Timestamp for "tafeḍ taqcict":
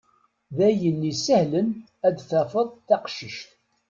2.27-3.49